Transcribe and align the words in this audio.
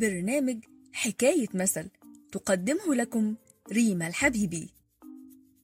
برنامج 0.00 0.64
حكاية 0.92 1.48
مثل 1.54 1.88
تقدمه 2.32 2.94
لكم 2.94 3.34
ريما 3.72 4.06
الحبيبي. 4.06 4.74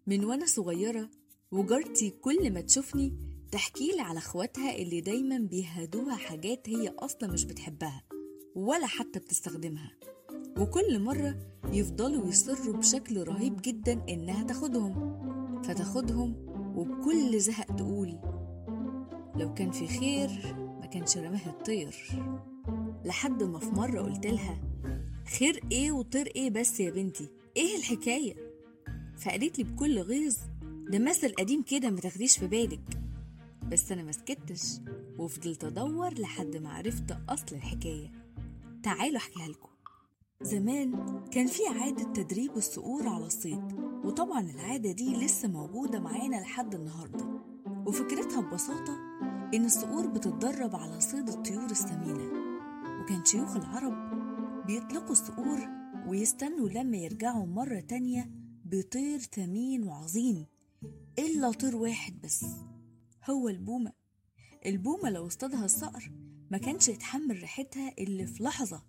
من 0.07 0.25
وأنا 0.25 0.47
صغيرة 0.47 1.11
وجارتي 1.53 2.11
كل 2.11 2.53
ما 2.53 2.61
تشوفني 2.61 3.17
تحكي 3.53 3.93
لي 3.93 4.01
على 4.01 4.19
أخواتها 4.19 4.77
اللي 4.77 5.01
دايما 5.01 5.39
بيهدوها 5.39 6.17
حاجات 6.17 6.69
هي 6.69 6.89
أصلا 6.89 7.33
مش 7.33 7.45
بتحبها 7.45 8.03
ولا 8.55 8.87
حتى 8.87 9.19
بتستخدمها. 9.19 9.93
وكل 10.59 10.99
مرة 10.99 11.37
يفضلوا 11.73 12.29
يصروا 12.29 12.77
بشكل 12.77 13.23
رهيب 13.23 13.63
جدا 13.63 14.05
إنها 14.09 14.45
تاخدهم. 14.45 15.17
فتاخدهم 15.63 16.35
وبكل 16.77 17.41
زهق 17.41 17.77
تقول 17.77 18.19
لو 19.37 19.55
كان 19.55 19.71
في 19.71 19.87
خير 19.87 20.57
ما 20.87 20.93
كانش 20.93 21.17
رماه 21.17 21.47
الطير. 21.47 21.95
لحد 23.05 23.43
ما 23.43 23.59
في 23.59 23.67
مرة 23.71 24.01
قلت 24.01 24.27
لها 24.27 24.59
خير 25.39 25.61
إيه 25.73 25.93
وطير 25.93 26.27
إيه 26.37 26.51
بس 26.51 26.81
يا 26.81 26.91
بنتي؟ 26.91 27.29
إيه 27.57 27.77
الحكاية؟ 27.77 28.35
فقالت 29.17 29.59
لي 29.59 29.65
بكل 29.65 29.99
غيظ 29.99 30.37
ده 30.91 30.99
مثل 30.99 31.35
قديم 31.35 31.63
كده 31.63 31.91
ما 31.91 32.01
تاخديش 32.01 32.39
في 32.39 32.47
بالك. 32.47 33.01
بس 33.69 33.93
أنا 33.93 34.03
مسكتش 34.03 34.63
وفضلت 35.19 35.65
أدور 35.65 36.15
لحد 36.15 36.57
ما 36.57 36.71
عرفت 36.73 37.17
أصل 37.29 37.57
الحكاية. 37.57 38.13
تعالوا 38.83 39.17
أحكيها 39.17 39.49
لكم. 39.49 39.69
زمان 40.43 41.21
كان 41.31 41.47
في 41.47 41.63
عادة 41.81 42.13
تدريب 42.13 42.57
الصقور 42.57 43.09
على 43.09 43.27
الصيد 43.27 43.73
وطبعا 44.05 44.41
العادة 44.41 44.93
دي 44.93 45.17
لسه 45.17 45.49
موجودة 45.49 45.99
معانا 46.01 46.37
لحد 46.37 46.75
النهاردة. 46.75 47.27
وفكرتها 47.87 48.41
ببساطة 48.41 49.17
إن 49.55 49.65
الصقور 49.65 50.07
بتتدرب 50.07 50.77
على 50.77 51.01
صيد 51.01 51.29
الطيور 51.29 51.71
السمينة 51.71 52.31
وكان 53.03 53.25
شيوخ 53.25 53.57
العرب 53.57 53.95
بيطلقوا 54.67 55.11
الصقور 55.13 55.59
ويستنوا 56.07 56.69
لما 56.69 56.97
يرجعوا 56.97 57.47
مرة 57.47 57.81
تانية 57.81 58.31
بطير 58.65 59.19
ثمين 59.19 59.85
وعظيم 59.89 60.47
إلا 61.19 61.53
طير 61.53 61.77
واحد 61.77 62.21
بس 62.21 62.45
هو 63.31 63.49
البومة. 63.49 63.93
البومة 64.67 65.11
لو 65.11 65.27
اصطادها 65.27 65.65
الصقر 65.65 66.11
ما 66.51 66.59
كانش 66.59 66.89
يتحمل 66.89 67.41
ريحتها 67.41 67.93
اللي 67.99 68.27
في 68.27 68.43
لحظة 68.43 68.83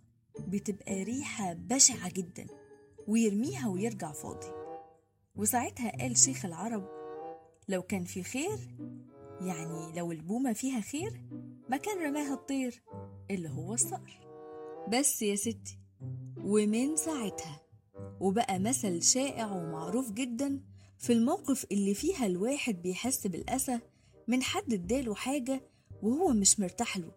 بتبقى 0.47 1.03
ريحة 1.03 1.53
بشعة 1.53 2.09
جدا 2.11 2.47
ويرميها 3.07 3.67
ويرجع 3.67 4.11
فاضي. 4.11 4.47
وساعتها 5.35 5.91
قال 6.01 6.17
شيخ 6.17 6.45
العرب 6.45 6.87
لو 7.69 7.81
كان 7.81 8.03
في 8.03 8.23
خير 8.23 8.75
يعني 9.41 9.93
لو 9.99 10.11
البومة 10.11 10.53
فيها 10.53 10.81
خير 10.81 11.21
ما 11.69 11.77
كان 11.77 11.97
رماها 12.07 12.33
الطير 12.33 12.81
اللي 13.31 13.49
هو 13.49 13.73
الصقر. 13.73 14.19
بس 14.93 15.21
يا 15.21 15.35
ستي 15.35 15.79
ومن 16.37 16.95
ساعتها 16.95 17.61
وبقى 18.19 18.59
مثل 18.59 19.03
شائع 19.03 19.51
ومعروف 19.51 20.11
جدا 20.11 20.59
في 20.99 21.13
الموقف 21.13 21.65
اللي 21.71 21.93
فيها 21.93 22.25
الواحد 22.25 22.81
بيحس 22.81 23.27
بالأسى 23.27 23.79
من 24.27 24.43
حد 24.43 24.73
اداله 24.73 25.15
حاجة 25.15 25.61
وهو 26.03 26.33
مش 26.33 26.59
مرتاح 26.59 26.97
له. 26.97 27.11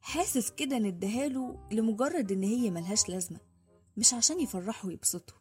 حاسس 0.00 0.50
كده 0.50 0.76
إن 0.76 0.84
اداهاله 0.84 1.68
لمجرد 1.72 2.32
إن 2.32 2.42
هي 2.42 2.70
ملهاش 2.70 3.08
لازمة 3.08 3.40
مش 3.96 4.14
عشان 4.14 4.40
يفرحوا 4.40 4.90
ويبسطوا. 4.90 5.36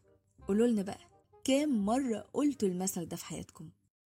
قولولنا 0.47 0.81
بقى 0.81 1.00
كام 1.44 1.86
مرة 1.86 2.17
قلتوا 2.33 2.69
المثل 2.69 3.06
ده 3.06 3.16
في 3.17 3.25
حياتكم؟ 3.25 3.69